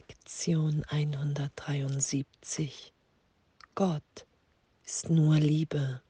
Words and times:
Lektion 0.00 0.82
173 0.88 2.94
Gott 3.74 4.26
ist 4.86 5.10
nur 5.10 5.34
Liebe 5.34 6.00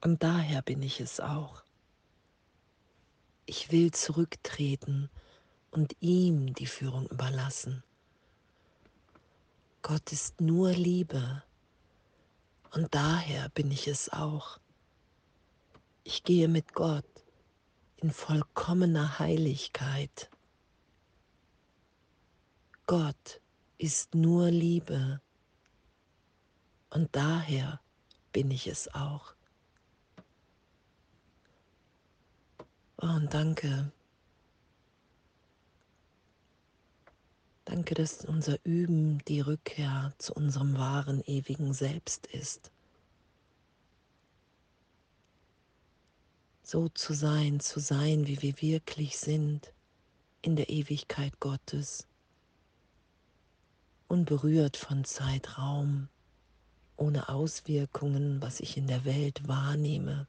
und 0.00 0.22
daher 0.22 0.62
bin 0.62 0.80
ich 0.80 1.00
es 1.00 1.18
auch. 1.18 1.64
Ich 3.44 3.72
will 3.72 3.90
zurücktreten 3.90 5.10
und 5.72 5.96
ihm 5.98 6.54
die 6.54 6.68
Führung 6.68 7.08
überlassen. 7.08 7.82
Gott 9.82 10.12
ist 10.12 10.40
nur 10.40 10.70
Liebe 10.70 11.42
und 12.70 12.94
daher 12.94 13.48
bin 13.48 13.72
ich 13.72 13.88
es 13.88 14.12
auch. 14.12 14.60
Ich 16.04 16.22
gehe 16.22 16.46
mit 16.46 16.74
Gott 16.74 17.04
in 17.96 18.12
vollkommener 18.12 19.18
Heiligkeit. 19.18 20.30
Gott 22.88 23.40
ist 23.78 24.14
nur 24.14 24.48
Liebe 24.48 25.20
und 26.90 27.16
daher 27.16 27.80
bin 28.30 28.52
ich 28.52 28.68
es 28.68 28.94
auch. 28.94 29.34
Oh, 32.98 33.08
und 33.08 33.34
danke. 33.34 33.90
Danke, 37.64 37.94
dass 37.94 38.24
unser 38.24 38.64
Üben 38.64 39.18
die 39.24 39.40
Rückkehr 39.40 40.14
zu 40.18 40.32
unserem 40.34 40.78
wahren, 40.78 41.24
ewigen 41.26 41.74
Selbst 41.74 42.28
ist. 42.28 42.70
So 46.62 46.88
zu 46.90 47.14
sein, 47.14 47.58
zu 47.58 47.80
sein, 47.80 48.28
wie 48.28 48.40
wir 48.42 48.60
wirklich 48.60 49.18
sind 49.18 49.72
in 50.42 50.54
der 50.54 50.68
Ewigkeit 50.68 51.40
Gottes 51.40 52.06
unberührt 54.08 54.76
von 54.76 55.04
Zeitraum, 55.04 56.08
ohne 56.96 57.28
Auswirkungen, 57.28 58.40
was 58.40 58.60
ich 58.60 58.76
in 58.76 58.86
der 58.86 59.04
Welt 59.04 59.46
wahrnehme, 59.48 60.26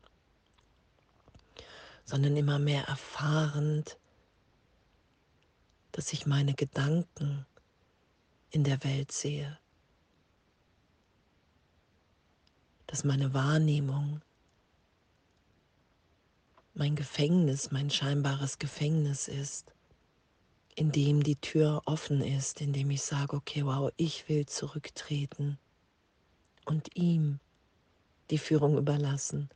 sondern 2.05 2.36
immer 2.36 2.59
mehr 2.59 2.83
erfahrend, 2.86 3.98
dass 5.92 6.14
ich 6.14 6.25
meine 6.25 6.53
Gedanken 6.53 7.45
in 8.50 8.64
der 8.64 8.83
Welt 8.83 9.11
sehe, 9.11 9.58
dass 12.88 13.03
meine 13.03 13.33
Wahrnehmung 13.33 14.22
mein 16.73 16.95
Gefängnis, 16.95 17.72
mein 17.72 17.89
scheinbares 17.89 18.59
Gefängnis 18.59 19.28
ist 19.28 19.73
in 20.78 20.92
dem 20.92 21.23
die 21.23 21.38
Tür 21.38 21.81
offen 21.86 22.22
ist, 22.22 22.61
in 22.61 22.72
dem 22.72 22.92
ich 22.92 23.02
sage, 23.02 23.36
okay, 23.36 23.66
wow, 23.66 23.92
ich 23.97 24.30
will 24.30 24.45
zurücktreten 24.45 25.58
und 26.66 26.95
ihm 26.95 27.39
die 28.30 28.38
Führung 28.38 28.78
überlassen. 28.78 29.50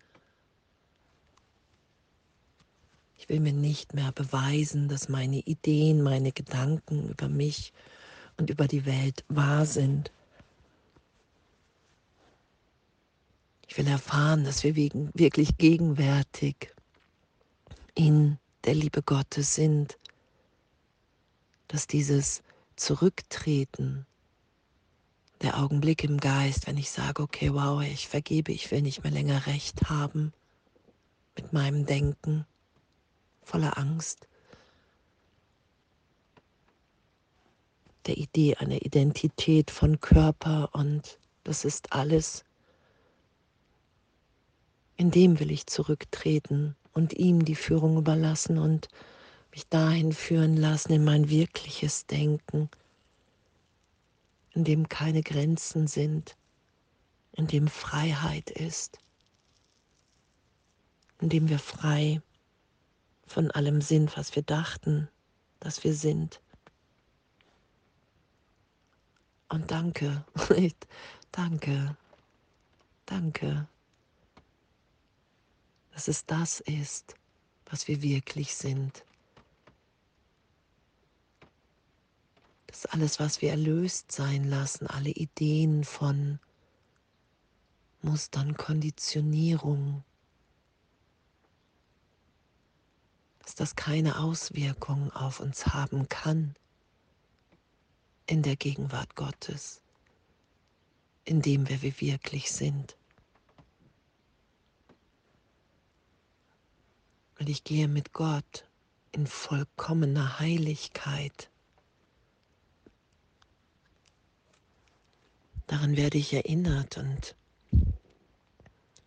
Ich 3.19 3.29
will 3.29 3.39
mir 3.39 3.53
nicht 3.53 3.93
mehr 3.93 4.11
beweisen, 4.11 4.89
dass 4.89 5.09
meine 5.09 5.37
Ideen, 5.37 6.01
meine 6.01 6.31
Gedanken 6.31 7.09
über 7.09 7.29
mich 7.29 7.71
und 8.37 8.49
über 8.49 8.67
die 8.67 8.87
Welt 8.87 9.23
wahr 9.27 9.67
sind. 9.67 10.11
Ich 13.67 13.77
will 13.77 13.85
erfahren, 13.85 14.43
dass 14.43 14.63
wir 14.63 14.75
wirklich 14.75 15.55
gegenwärtig 15.59 16.73
in 17.93 18.39
der 18.63 18.73
Liebe 18.73 19.03
Gottes 19.03 19.53
sind 19.53 19.99
dass 21.71 21.87
dieses 21.87 22.43
Zurücktreten, 22.75 24.05
der 25.41 25.57
Augenblick 25.57 26.03
im 26.03 26.19
Geist, 26.19 26.67
wenn 26.67 26.77
ich 26.77 26.91
sage, 26.91 27.23
okay, 27.23 27.53
wow, 27.53 27.81
ich 27.81 28.09
vergebe, 28.09 28.51
ich 28.51 28.69
will 28.71 28.81
nicht 28.81 29.03
mehr 29.03 29.11
länger 29.11 29.47
recht 29.47 29.89
haben 29.89 30.33
mit 31.35 31.53
meinem 31.53 31.85
Denken 31.85 32.45
voller 33.41 33.77
Angst, 33.77 34.27
der 38.05 38.17
Idee 38.17 38.55
einer 38.55 38.81
Identität 38.85 39.71
von 39.71 40.01
Körper 40.01 40.69
und 40.73 41.19
das 41.45 41.63
ist 41.63 41.93
alles. 41.93 42.43
In 44.97 45.09
dem 45.09 45.39
will 45.39 45.51
ich 45.51 45.67
zurücktreten 45.67 46.75
und 46.93 47.13
ihm 47.13 47.45
die 47.45 47.55
Führung 47.55 47.97
überlassen 47.97 48.57
und 48.57 48.89
mich 49.51 49.67
dahin 49.67 50.13
führen 50.13 50.55
lassen 50.55 50.93
in 50.93 51.03
mein 51.03 51.29
wirkliches 51.29 52.05
Denken, 52.05 52.69
in 54.51 54.63
dem 54.63 54.89
keine 54.89 55.21
Grenzen 55.21 55.87
sind, 55.87 56.37
in 57.33 57.47
dem 57.47 57.67
Freiheit 57.67 58.49
ist, 58.49 58.99
in 61.19 61.29
dem 61.29 61.49
wir 61.49 61.59
frei 61.59 62.21
von 63.27 63.51
allem 63.51 63.81
sind, 63.81 64.15
was 64.17 64.35
wir 64.35 64.43
dachten, 64.43 65.09
dass 65.59 65.83
wir 65.83 65.93
sind. 65.93 66.41
Und 69.49 69.69
danke, 69.69 70.25
danke, 71.31 71.97
danke, 73.05 73.67
dass 75.91 76.07
es 76.07 76.25
das 76.25 76.61
ist, 76.61 77.15
was 77.65 77.87
wir 77.87 78.01
wirklich 78.01 78.55
sind. 78.55 79.03
Dass 82.71 82.85
alles, 82.85 83.19
was 83.19 83.41
wir 83.41 83.51
erlöst 83.51 84.13
sein 84.13 84.45
lassen, 84.45 84.87
alle 84.87 85.09
Ideen 85.09 85.83
von 85.83 86.39
Mustern, 88.01 88.55
Konditionierung, 88.55 90.05
dass 93.39 93.55
das 93.55 93.75
keine 93.75 94.19
Auswirkungen 94.19 95.11
auf 95.11 95.41
uns 95.41 95.67
haben 95.67 96.07
kann 96.07 96.55
in 98.25 98.41
der 98.41 98.55
Gegenwart 98.55 99.17
Gottes, 99.17 99.81
in 101.25 101.41
dem 101.41 101.67
wer 101.67 101.81
wir 101.81 101.99
wirklich 101.99 102.53
sind. 102.53 102.95
Und 107.37 107.49
ich 107.49 107.65
gehe 107.65 107.89
mit 107.89 108.13
Gott 108.13 108.65
in 109.11 109.27
vollkommener 109.27 110.39
Heiligkeit 110.39 111.50
Daran 115.71 115.95
werde 115.95 116.17
ich 116.17 116.33
erinnert 116.33 116.97
und 116.97 117.33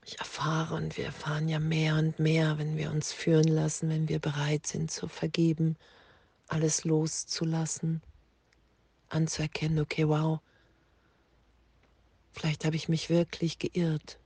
ich 0.06 0.18
erfahre 0.18 0.76
und 0.76 0.96
wir 0.96 1.04
erfahren 1.04 1.46
ja 1.46 1.58
mehr 1.58 1.96
und 1.96 2.18
mehr, 2.18 2.56
wenn 2.56 2.78
wir 2.78 2.90
uns 2.90 3.12
führen 3.12 3.48
lassen, 3.48 3.90
wenn 3.90 4.08
wir 4.08 4.18
bereit 4.18 4.66
sind 4.66 4.90
zu 4.90 5.06
vergeben, 5.06 5.76
alles 6.48 6.84
loszulassen, 6.84 8.00
anzuerkennen, 9.10 9.78
okay, 9.78 10.08
wow, 10.08 10.40
vielleicht 12.32 12.64
habe 12.64 12.76
ich 12.76 12.88
mich 12.88 13.10
wirklich 13.10 13.58
geirrt. 13.58 14.18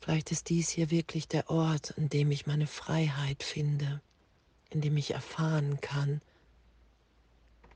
Vielleicht 0.00 0.32
ist 0.32 0.48
dies 0.48 0.70
hier 0.70 0.90
wirklich 0.90 1.28
der 1.28 1.50
Ort, 1.50 1.96
an 1.98 2.08
dem 2.08 2.32
ich 2.32 2.48
meine 2.48 2.66
Freiheit 2.66 3.44
finde, 3.44 4.02
in 4.70 4.80
dem 4.80 4.96
ich 4.96 5.12
erfahren 5.12 5.80
kann, 5.80 6.20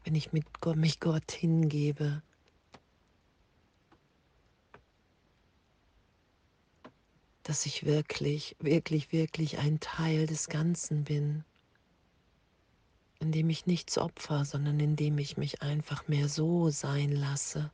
wenn 0.02 0.16
ich 0.16 0.32
mit 0.32 0.46
mich 0.74 0.98
Gott 0.98 1.30
hingebe, 1.30 2.24
dass 7.42 7.66
ich 7.66 7.84
wirklich, 7.84 8.56
wirklich, 8.60 9.12
wirklich 9.12 9.58
ein 9.58 9.80
Teil 9.80 10.26
des 10.26 10.48
Ganzen 10.48 11.04
bin, 11.04 11.44
indem 13.18 13.50
ich 13.50 13.66
nichts 13.66 13.98
opfer, 13.98 14.44
sondern 14.44 14.78
indem 14.80 15.18
ich 15.18 15.36
mich 15.36 15.62
einfach 15.62 16.06
mehr 16.08 16.28
so 16.28 16.70
sein 16.70 17.12
lasse, 17.12 17.70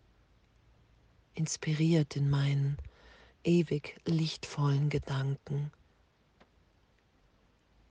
inspiriert 1.35 2.17
in 2.17 2.31
meinen 2.31 2.79
ewig 3.45 4.01
lichtvollen 4.05 4.89
Gedanken, 4.89 5.71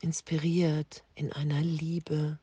inspiriert 0.01 1.03
in 1.15 1.31
einer 1.31 1.61
Liebe, 1.61 2.39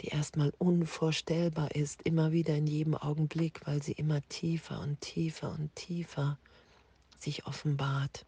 die 0.00 0.08
erstmal 0.08 0.52
unvorstellbar 0.58 1.74
ist, 1.74 2.02
immer 2.02 2.32
wieder 2.32 2.54
in 2.56 2.66
jedem 2.66 2.94
Augenblick, 2.94 3.66
weil 3.66 3.82
sie 3.82 3.92
immer 3.92 4.20
tiefer 4.28 4.80
und 4.80 5.00
tiefer 5.00 5.52
und 5.52 5.74
tiefer 5.74 6.38
sich 7.24 7.46
offenbart. 7.46 8.24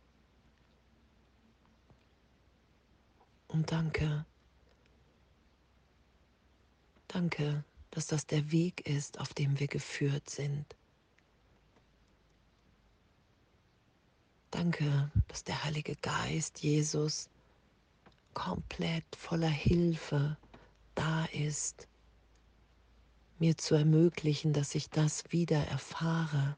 Und 3.49 3.71
danke, 3.71 4.27
danke, 7.09 7.65
dass 7.91 8.07
das 8.07 8.27
der 8.27 8.51
Weg 8.51 8.87
ist, 8.87 9.21
auf 9.21 9.33
dem 9.33 9.59
wir 9.59 9.69
geführt 9.69 10.29
sind. 10.29 10.67
Danke, 14.51 15.11
dass 15.29 15.45
der 15.45 15.65
Heilige 15.65 15.97
Geist, 15.97 16.63
Jesus, 16.63 17.29
komplett 18.35 19.05
voller 19.17 19.49
Hilfe 19.49 20.37
da 20.95 21.25
ist, 21.27 21.89
mir 23.39 23.57
zu 23.57 23.75
ermöglichen, 23.75 24.53
dass 24.53 24.75
ich 24.75 24.89
das 24.89 25.31
wieder 25.31 25.59
erfahre, 25.67 26.57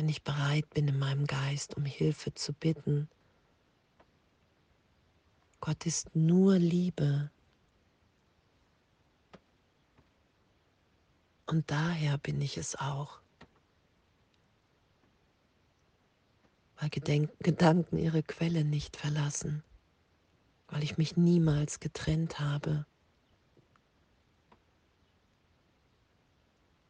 wenn 0.00 0.08
ich 0.08 0.24
bereit 0.24 0.70
bin 0.70 0.88
in 0.88 0.98
meinem 0.98 1.26
Geist, 1.26 1.76
um 1.76 1.84
Hilfe 1.84 2.32
zu 2.32 2.54
bitten. 2.54 3.10
Gott 5.60 5.84
ist 5.84 6.16
nur 6.16 6.56
Liebe. 6.56 7.30
Und 11.44 11.70
daher 11.70 12.16
bin 12.16 12.40
ich 12.40 12.56
es 12.56 12.76
auch. 12.76 13.20
Weil 16.76 16.88
Gedenk 16.88 17.30
Gedanken 17.40 17.98
ihre 17.98 18.22
Quelle 18.22 18.64
nicht 18.64 18.96
verlassen, 18.96 19.62
weil 20.68 20.82
ich 20.82 20.96
mich 20.96 21.18
niemals 21.18 21.78
getrennt 21.78 22.40
habe, 22.40 22.86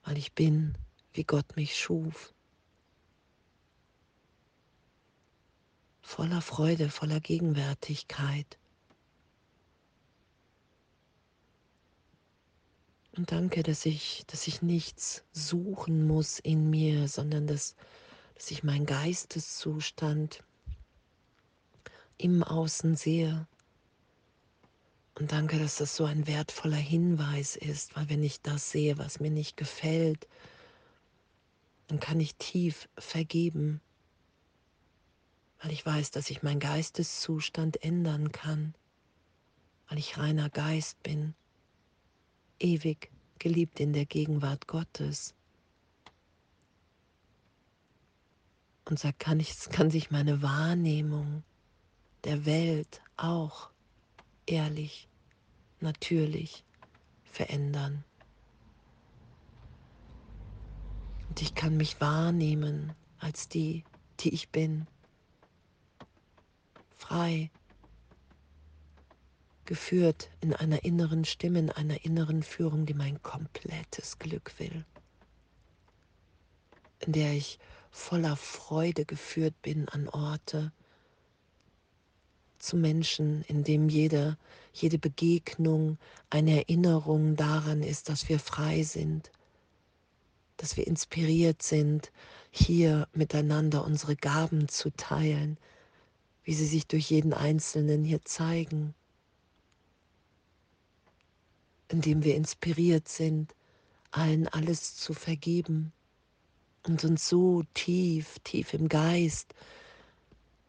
weil 0.05 0.17
ich 0.17 0.33
bin, 0.33 0.79
wie 1.13 1.25
Gott 1.25 1.57
mich 1.57 1.77
schuf. 1.77 2.33
Voller 6.11 6.43
Freude, 6.43 6.91
voller 6.91 7.21
Gegenwärtigkeit. 7.21 8.59
Und 13.17 13.31
danke, 13.31 13.63
dass 13.63 13.87
ich, 13.87 14.25
dass 14.27 14.49
ich 14.49 14.61
nichts 14.61 15.23
suchen 15.31 16.09
muss 16.09 16.41
in 16.41 16.69
mir, 16.69 17.07
sondern 17.07 17.47
dass, 17.47 17.77
dass 18.35 18.51
ich 18.51 18.65
meinen 18.65 18.87
Geisteszustand 18.87 20.43
im 22.19 22.43
Außen 22.43 22.97
sehe. 22.97 23.47
Und 25.15 25.31
danke, 25.31 25.61
dass 25.61 25.77
das 25.77 25.95
so 25.95 26.07
ein 26.07 26.27
wertvoller 26.27 26.75
Hinweis 26.75 27.55
ist, 27.55 27.95
weil 27.95 28.09
wenn 28.09 28.25
ich 28.25 28.43
das 28.43 28.73
sehe, 28.73 28.99
was 28.99 29.21
mir 29.21 29.31
nicht 29.31 29.57
gefällt, 29.57 30.27
dann 31.87 32.01
kann 32.01 32.19
ich 32.19 32.35
tief 32.35 32.89
vergeben, 32.99 33.81
weil 35.61 35.73
ich 35.73 35.85
weiß, 35.85 36.11
dass 36.11 36.31
ich 36.31 36.43
meinen 36.43 36.61
Geisteszustand 36.61 37.83
ändern 37.83 38.33
kann, 38.33 38.75
weil 39.89 39.99
ich 39.99 40.17
reiner 40.19 40.49
Geist 40.49 41.03
bin, 41.03 41.35
ewig 42.59 43.11
geliebt 43.39 43.81
in 43.81 43.93
der 43.93 44.07
Gegenwart 44.07 44.67
Gottes. 44.67 45.35
Und 48.87 48.99
so 48.99 49.11
kann, 49.19 49.39
ich, 49.39 49.55
kann 49.71 49.91
sich 49.91 50.11
meine 50.11 50.43
Wahrnehmung 50.43 51.45
der 52.25 52.45
Welt 52.45 53.03
auch 53.17 53.71
ehrlich, 54.47 55.09
natürlich 55.81 56.65
verändern. 57.25 58.05
Und 61.29 61.41
ich 61.43 61.55
kann 61.55 61.77
mich 61.77 62.01
wahrnehmen 62.01 62.93
als 63.19 63.49
die, 63.49 63.85
die 64.19 64.35
ich 64.35 64.49
bin, 64.49 64.87
frei, 67.11 67.51
geführt 69.65 70.31
in 70.41 70.55
einer 70.55 70.85
inneren 70.85 71.25
Stimme, 71.25 71.59
in 71.59 71.71
einer 71.71 72.05
inneren 72.05 72.45
Führung, 72.45 72.87
die 72.87 72.95
mein 72.95 73.21
komplettes 73.25 74.21
Glück 74.21 74.55
will, 74.59 74.85
in 77.01 77.13
der 77.13 77.33
ich 77.33 77.59
voller 77.91 78.37
Freude 78.37 79.05
geführt 79.05 79.61
bin 79.61 79.89
an 79.89 80.09
Orte, 80.09 80.71
zu 82.61 82.77
Menschen, 82.77 83.43
in 83.49 83.65
dem 83.65 83.89
jede, 83.89 84.39
jede 84.73 84.99
Begegnung 84.99 85.99
eine 86.29 86.59
Erinnerung 86.59 87.35
daran 87.35 87.83
ist, 87.83 88.09
dass 88.09 88.29
wir 88.29 88.39
frei 88.39 88.85
sind, 88.85 89.33
dass 90.59 90.77
wir 90.77 90.87
inspiriert 90.87 91.61
sind, 91.63 92.13
hier 92.53 93.09
miteinander 93.15 93.85
unsere 93.85 94.15
Gaben 94.15 94.69
zu 94.69 94.91
teilen, 94.91 95.59
wie 96.51 96.55
sie 96.55 96.67
sich 96.67 96.89
durch 96.89 97.13
jeden 97.13 97.33
Einzelnen 97.33 98.03
hier 98.03 98.25
zeigen, 98.25 98.93
indem 101.87 102.25
wir 102.25 102.35
inspiriert 102.35 103.07
sind, 103.07 103.55
allen 104.11 104.49
alles 104.49 104.97
zu 104.97 105.15
vergeben 105.15 105.93
und 106.89 107.05
uns 107.05 107.29
so 107.29 107.63
tief, 107.75 108.41
tief 108.43 108.75
im 108.75 108.89
Geist 108.89 109.55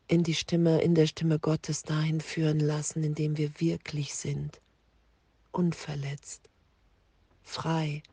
in 0.08 0.22
die 0.22 0.36
Stimme, 0.36 0.84
in 0.84 0.94
der 0.94 1.08
Stimme 1.08 1.40
Gottes 1.40 1.82
dahin 1.82 2.22
führen 2.22 2.60
lassen, 2.60 3.04
indem 3.04 3.38
wir 3.38 3.60
wirklich 3.60 4.14
sind, 4.14 4.62
unverletzt, 5.52 6.48
frei, 7.42 8.04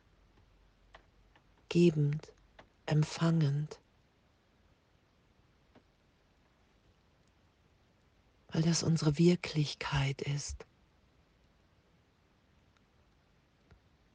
gebend, 1.68 2.32
empfangend. 2.86 3.78
Weil 8.48 8.62
das 8.62 8.82
unsere 8.82 9.18
Wirklichkeit 9.18 10.22
ist. 10.22 10.64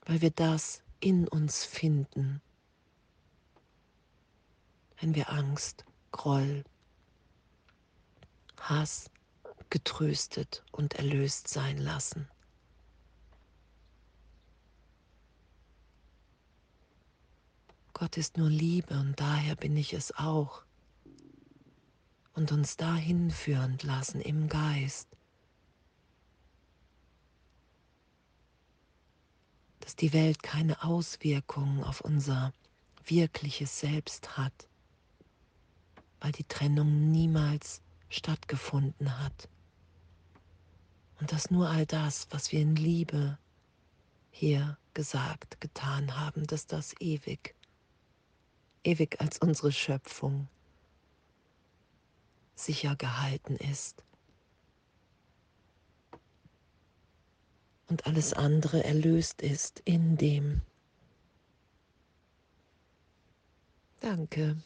Weil 0.06 0.21
wir 0.21 0.31
das 0.31 0.81
in 1.00 1.27
uns 1.27 1.65
finden, 1.65 2.41
wenn 5.00 5.15
wir 5.15 5.30
Angst, 5.30 5.85
Groll, 6.12 6.63
Hass 8.57 9.09
getröstet 9.69 10.63
und 10.71 10.94
erlöst 10.94 11.47
sein 11.47 11.77
lassen. 11.77 12.29
Gott 17.94 18.18
ist 18.18 18.38
nur 18.38 18.50
Liebe 18.50 18.94
und 19.00 19.19
daher 19.19 19.56
bin 19.56 19.75
ich 19.77 19.94
es 19.94 20.15
auch. 20.15 20.63
Und 22.33 22.51
uns 22.51 22.77
dahin 22.77 23.30
führend 23.30 23.83
lassen 23.83 24.19
im 24.19 24.47
Geist, 24.47 25.07
dass 29.80 29.95
die 29.95 30.13
Welt 30.13 30.41
keine 30.41 30.83
Auswirkungen 30.83 31.83
auf 31.83 32.01
unser 32.01 32.53
wirkliches 33.06 33.80
Selbst 33.80 34.38
hat, 34.38 34.68
weil 36.21 36.31
die 36.31 36.45
Trennung 36.45 37.12
niemals 37.12 37.81
stattgefunden 38.09 39.19
hat. 39.19 39.50
Und 41.19 41.31
dass 41.31 41.51
nur 41.51 41.69
all 41.69 41.86
das, 41.86 42.27
was 42.31 42.51
wir 42.51 42.62
in 42.62 42.75
Liebe 42.75 43.38
hier 44.31 44.77
gesagt, 44.93 45.62
getan 45.62 46.17
haben, 46.17 46.48
dass 46.48 46.65
das 46.65 46.96
ewig, 47.00 47.55
ewig 48.84 49.19
als 49.22 49.38
unsere 49.38 49.72
Schöpfung 49.72 50.48
sicher 52.55 52.95
gehalten 52.95 53.55
ist. 53.55 54.03
Und 57.88 58.07
alles 58.07 58.33
andere 58.33 58.83
erlöst 58.83 59.41
ist 59.41 59.81
in 59.86 60.17
dem. 60.17 60.62
Danke. 64.00 64.57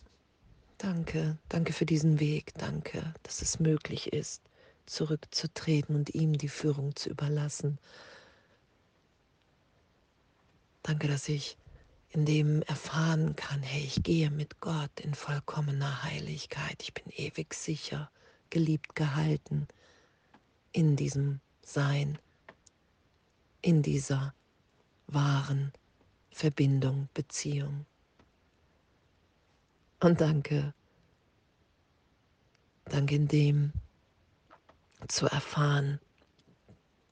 Danke, 0.78 1.38
danke 1.50 1.74
für 1.74 1.88
diesen 1.88 2.20
Weg, 2.20 2.54
danke, 2.54 3.14
dass 3.24 3.42
es 3.42 3.60
möglich 3.60 4.14
ist, 4.14 4.44
zurückzutreten 4.86 5.96
und 5.96 6.14
ihm 6.14 6.34
die 6.34 6.50
Führung 6.50 6.96
zu 6.96 7.10
überlassen. 7.10 7.80
Danke, 10.84 11.08
dass 11.08 11.28
ich 11.30 11.58
in 12.12 12.26
dem 12.26 12.62
erfahren 12.64 13.36
kann, 13.36 13.62
hey, 13.62 13.84
ich 13.84 14.02
gehe 14.04 14.32
mit 14.32 14.60
Gott 14.60 15.00
in 15.00 15.14
vollkommener 15.14 16.04
Heiligkeit, 16.04 16.82
ich 16.82 16.94
bin 16.94 17.12
ewig 17.16 17.54
sicher, 17.54 18.10
geliebt, 18.50 18.96
gehalten 18.96 19.68
in 20.72 20.96
diesem 20.96 21.42
Sein, 21.62 22.18
in 23.62 23.82
dieser 23.82 24.34
wahren 25.08 25.74
Verbindung, 26.32 27.10
Beziehung. 27.14 27.86
Und 30.00 30.22
danke, 30.22 30.74
danke 32.86 33.16
in 33.16 33.28
dem 33.28 33.74
zu 35.08 35.26
erfahren, 35.26 36.00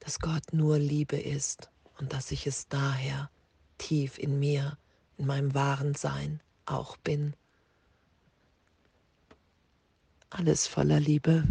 dass 0.00 0.20
Gott 0.20 0.52
nur 0.52 0.78
Liebe 0.78 1.16
ist 1.16 1.68
und 1.98 2.12
dass 2.12 2.30
ich 2.30 2.46
es 2.46 2.68
daher 2.68 3.30
tief 3.78 4.18
in 4.18 4.38
mir, 4.38 4.78
in 5.18 5.26
meinem 5.26 5.54
wahren 5.54 5.94
Sein 5.94 6.40
auch 6.66 6.96
bin. 6.96 7.34
Alles 10.30 10.66
voller 10.66 11.00
Liebe. 11.00 11.44